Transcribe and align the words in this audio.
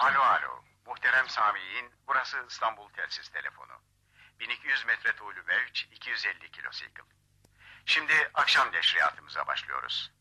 Alo 0.00 0.20
alo. 0.20 0.64
Muhterem 0.86 1.28
Sami'in 1.28 1.90
burası 2.06 2.36
İstanbul 2.50 2.88
Telsiz 2.88 3.28
Telefonu. 3.28 3.72
1200 4.40 4.86
metre 4.86 5.12
tuğlu 5.16 5.42
mevç 5.46 5.88
250 5.92 6.50
kilosikl. 6.50 7.02
Şimdi 7.86 8.12
akşam 8.34 8.72
neşriyatımıza 8.72 9.46
başlıyoruz. 9.46 10.12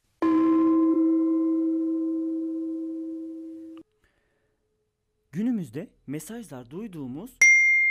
Günümüzde 5.31 5.89
mesajlar 6.07 6.69
duyduğumuz 6.71 7.31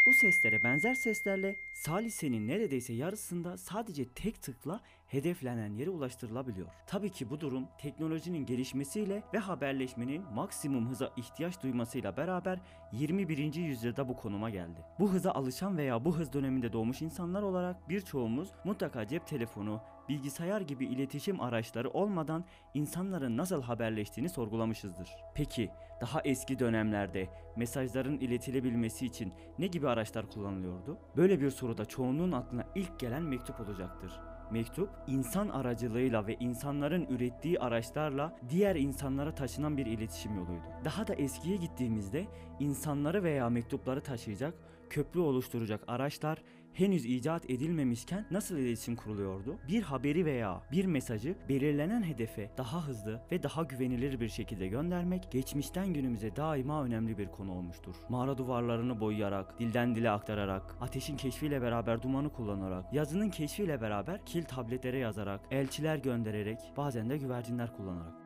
bu 0.06 0.12
seslere 0.12 0.62
benzer 0.62 0.94
seslerle 0.94 1.56
salisenin 1.72 2.48
neredeyse 2.48 2.92
yarısında 2.92 3.56
sadece 3.56 4.04
tek 4.04 4.42
tıkla 4.42 4.80
hedeflenen 5.06 5.72
yere 5.72 5.90
ulaştırılabiliyor. 5.90 6.68
Tabii 6.86 7.10
ki 7.10 7.30
bu 7.30 7.40
durum 7.40 7.68
teknolojinin 7.78 8.46
gelişmesiyle 8.46 9.22
ve 9.34 9.38
haberleşmenin 9.38 10.22
maksimum 10.34 10.88
hıza 10.88 11.12
ihtiyaç 11.16 11.62
duymasıyla 11.62 12.16
beraber 12.16 12.58
21. 12.92 13.54
yüzyılda 13.54 14.08
bu 14.08 14.16
konuma 14.16 14.50
geldi. 14.50 14.84
Bu 14.98 15.12
hıza 15.12 15.32
alışan 15.32 15.78
veya 15.78 16.04
bu 16.04 16.16
hız 16.16 16.32
döneminde 16.32 16.72
doğmuş 16.72 17.02
insanlar 17.02 17.42
olarak 17.42 17.88
birçoğumuz 17.88 18.48
mutlaka 18.64 19.06
cep 19.06 19.26
telefonu, 19.26 19.80
bilgisayar 20.12 20.60
gibi 20.60 20.86
iletişim 20.86 21.40
araçları 21.40 21.90
olmadan 21.90 22.44
insanların 22.74 23.36
nasıl 23.36 23.62
haberleştiğini 23.62 24.28
sorgulamışızdır. 24.28 25.08
Peki 25.34 25.70
daha 26.00 26.20
eski 26.20 26.58
dönemlerde 26.58 27.28
mesajların 27.56 28.18
iletilebilmesi 28.18 29.06
için 29.06 29.32
ne 29.58 29.66
gibi 29.66 29.88
araçlar 29.88 30.30
kullanılıyordu? 30.30 30.98
Böyle 31.16 31.40
bir 31.40 31.50
soruda 31.50 31.84
çoğunluğun 31.84 32.32
aklına 32.32 32.64
ilk 32.74 33.00
gelen 33.00 33.22
mektup 33.22 33.60
olacaktır. 33.60 34.12
Mektup, 34.50 34.90
insan 35.06 35.48
aracılığıyla 35.48 36.26
ve 36.26 36.34
insanların 36.34 37.06
ürettiği 37.06 37.60
araçlarla 37.60 38.38
diğer 38.48 38.76
insanlara 38.76 39.34
taşınan 39.34 39.76
bir 39.76 39.86
iletişim 39.86 40.36
yoluydu. 40.36 40.62
Daha 40.84 41.06
da 41.06 41.14
eskiye 41.14 41.56
gittiğimizde 41.56 42.26
insanları 42.60 43.22
veya 43.22 43.50
mektupları 43.50 44.02
taşıyacak, 44.02 44.54
köprü 44.92 45.20
oluşturacak 45.20 45.84
araçlar 45.86 46.38
henüz 46.72 47.04
icat 47.04 47.50
edilmemişken 47.50 48.26
nasıl 48.30 48.58
iletişim 48.58 48.96
kuruluyordu? 48.96 49.58
Bir 49.68 49.82
haberi 49.82 50.24
veya 50.24 50.62
bir 50.72 50.84
mesajı 50.84 51.34
belirlenen 51.48 52.02
hedefe 52.02 52.50
daha 52.58 52.86
hızlı 52.86 53.20
ve 53.32 53.42
daha 53.42 53.62
güvenilir 53.62 54.20
bir 54.20 54.28
şekilde 54.28 54.66
göndermek 54.66 55.32
geçmişten 55.32 55.92
günümüze 55.92 56.36
daima 56.36 56.84
önemli 56.84 57.18
bir 57.18 57.26
konu 57.26 57.52
olmuştur. 57.52 57.94
Mağara 58.08 58.38
duvarlarını 58.38 59.00
boyayarak, 59.00 59.58
dilden 59.58 59.94
dile 59.94 60.10
aktararak, 60.10 60.76
ateşin 60.80 61.16
keşfiyle 61.16 61.62
beraber 61.62 62.02
dumanı 62.02 62.32
kullanarak, 62.32 62.92
yazının 62.92 63.30
keşfiyle 63.30 63.80
beraber 63.80 64.26
kil 64.26 64.42
tabletlere 64.42 64.98
yazarak, 64.98 65.40
elçiler 65.50 65.96
göndererek, 65.96 66.58
bazen 66.76 67.10
de 67.10 67.16
güvercinler 67.18 67.76
kullanarak. 67.76 68.21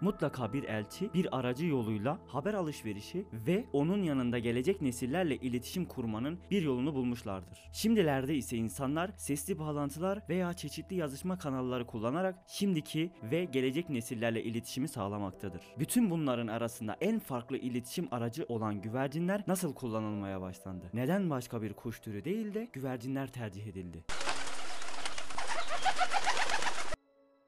Mutlaka 0.00 0.52
bir 0.52 0.64
elçi 0.64 1.14
bir 1.14 1.38
aracı 1.38 1.66
yoluyla 1.66 2.18
haber 2.26 2.54
alışverişi 2.54 3.26
ve 3.32 3.64
onun 3.72 4.02
yanında 4.02 4.38
gelecek 4.38 4.82
nesillerle 4.82 5.36
iletişim 5.36 5.84
kurmanın 5.84 6.38
bir 6.50 6.62
yolunu 6.62 6.94
bulmuşlardır. 6.94 7.58
Şimdilerde 7.72 8.34
ise 8.34 8.56
insanlar 8.56 9.10
sesli 9.16 9.58
bağlantılar 9.58 10.20
veya 10.28 10.52
çeşitli 10.52 10.96
yazışma 10.96 11.38
kanalları 11.38 11.86
kullanarak 11.86 12.38
şimdiki 12.46 13.10
ve 13.22 13.44
gelecek 13.44 13.90
nesillerle 13.90 14.42
iletişimi 14.42 14.88
sağlamaktadır. 14.88 15.62
Bütün 15.78 16.10
bunların 16.10 16.46
arasında 16.46 16.96
en 17.00 17.18
farklı 17.18 17.56
iletişim 17.56 18.08
aracı 18.10 18.44
olan 18.48 18.82
güvercinler 18.82 19.44
nasıl 19.46 19.74
kullanılmaya 19.74 20.40
başlandı? 20.40 20.90
Neden 20.94 21.30
başka 21.30 21.62
bir 21.62 21.72
kuş 21.72 22.00
türü 22.00 22.24
değil 22.24 22.54
de 22.54 22.68
güvercinler 22.72 23.32
tercih 23.32 23.66
edildi? 23.66 24.04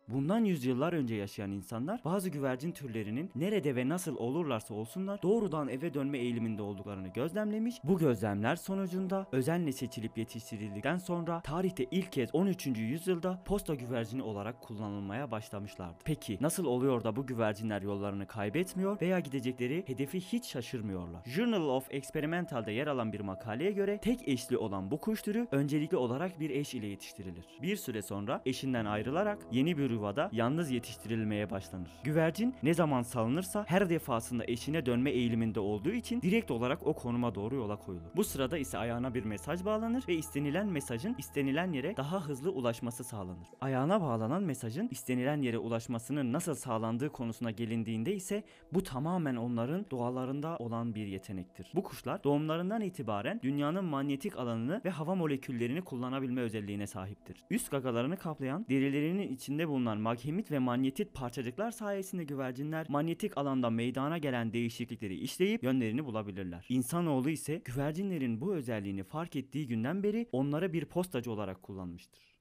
Bundan 0.08 0.44
yüzyıllar 0.44 0.92
önce 0.92 1.14
yaşayan 1.14 1.50
insanlar 1.50 2.00
bazı 2.04 2.30
güvercin 2.30 2.72
türlerinin 2.72 3.30
nerede 3.34 3.76
ve 3.76 3.88
nasıl 3.88 4.16
olurlarsa 4.16 4.74
olsunlar 4.74 5.22
doğrudan 5.22 5.68
eve 5.68 5.94
dönme 5.94 6.18
eğiliminde 6.18 6.62
olduklarını 6.62 7.08
gözlemlemiş. 7.08 7.76
Bu 7.84 7.98
gözlemler 7.98 8.56
sonucunda 8.56 9.26
özenle 9.32 9.72
seçilip 9.72 10.18
yetiştirildikten 10.18 10.98
sonra 10.98 11.40
tarihte 11.40 11.86
ilk 11.90 12.12
kez 12.12 12.30
13. 12.32 12.66
yüzyılda 12.66 13.42
posta 13.44 13.74
güvercini 13.74 14.22
olarak 14.22 14.62
kullanılmaya 14.62 15.30
başlamışlardı. 15.30 15.96
Peki 16.04 16.38
nasıl 16.40 16.64
oluyor 16.64 17.04
da 17.04 17.16
bu 17.16 17.26
güvercinler 17.26 17.82
yollarını 17.82 18.26
kaybetmiyor 18.26 19.00
veya 19.00 19.20
gidecekleri 19.20 19.84
hedefi 19.86 20.20
hiç 20.20 20.44
şaşırmıyorlar? 20.44 21.24
Journal 21.24 21.68
of 21.68 21.86
Experimental'da 21.90 22.70
yer 22.70 22.86
alan 22.86 23.12
bir 23.12 23.20
makaleye 23.20 23.72
göre 23.72 23.98
tek 24.02 24.28
eşli 24.28 24.56
olan 24.56 24.90
bu 24.90 25.00
kuş 25.00 25.22
türü 25.22 25.48
öncelikli 25.50 25.96
olarak 25.96 26.40
bir 26.40 26.50
eş 26.50 26.74
ile 26.74 26.86
yetiştirilir. 26.86 27.44
Bir 27.62 27.76
süre 27.76 28.02
sonra 28.02 28.42
eşinden 28.46 28.84
ayrılarak 28.84 29.38
yeni 29.52 29.78
bir 29.78 29.95
yuvada 29.96 30.30
yalnız 30.32 30.70
yetiştirilmeye 30.70 31.50
başlanır. 31.50 31.90
Güvercin 32.04 32.54
ne 32.62 32.74
zaman 32.74 33.02
salınırsa 33.02 33.64
her 33.68 33.90
defasında 33.90 34.44
eşine 34.46 34.86
dönme 34.86 35.10
eğiliminde 35.10 35.60
olduğu 35.60 35.90
için 35.90 36.22
direkt 36.22 36.50
olarak 36.50 36.86
o 36.86 36.92
konuma 36.92 37.34
doğru 37.34 37.54
yola 37.54 37.76
koyulur. 37.76 38.06
Bu 38.16 38.24
sırada 38.24 38.58
ise 38.58 38.78
ayağına 38.78 39.14
bir 39.14 39.24
mesaj 39.24 39.64
bağlanır 39.64 40.04
ve 40.08 40.14
istenilen 40.14 40.66
mesajın 40.66 41.14
istenilen 41.18 41.72
yere 41.72 41.96
daha 41.96 42.20
hızlı 42.26 42.50
ulaşması 42.50 43.04
sağlanır. 43.04 43.48
Ayağına 43.60 44.00
bağlanan 44.00 44.42
mesajın 44.42 44.88
istenilen 44.88 45.42
yere 45.42 45.58
ulaşmasının 45.58 46.32
nasıl 46.32 46.54
sağlandığı 46.54 47.08
konusuna 47.12 47.50
gelindiğinde 47.50 48.14
ise 48.14 48.44
bu 48.72 48.82
tamamen 48.82 49.36
onların 49.36 49.86
doğalarında 49.90 50.56
olan 50.56 50.94
bir 50.94 51.06
yetenektir. 51.06 51.72
Bu 51.74 51.82
kuşlar 51.82 52.24
doğumlarından 52.24 52.80
itibaren 52.80 53.40
dünyanın 53.42 53.84
manyetik 53.84 54.36
alanını 54.36 54.80
ve 54.84 54.90
hava 54.90 55.14
moleküllerini 55.14 55.82
kullanabilme 55.82 56.40
özelliğine 56.40 56.86
sahiptir. 56.86 57.44
Üst 57.50 57.70
gagalarını 57.70 58.16
kaplayan 58.16 58.66
derilerinin 58.68 59.32
içinde 59.32 59.68
bulunan 59.68 59.85
maghemit 59.94 60.50
ve 60.50 60.58
manyetit 60.58 61.14
parçacıklar 61.14 61.70
sayesinde 61.70 62.24
güvercinler 62.24 62.86
manyetik 62.88 63.38
alanda 63.38 63.70
meydana 63.70 64.18
gelen 64.18 64.52
değişiklikleri 64.52 65.14
işleyip 65.14 65.62
yönlerini 65.62 66.04
bulabilirler. 66.04 66.66
İnsanoğlu 66.68 67.30
ise 67.30 67.62
güvercinlerin 67.64 68.40
bu 68.40 68.54
özelliğini 68.54 69.04
fark 69.04 69.36
ettiği 69.36 69.66
günden 69.66 70.02
beri 70.02 70.28
onları 70.32 70.72
bir 70.72 70.84
postacı 70.84 71.30
olarak 71.30 71.62
kullanmıştır. 71.62 72.35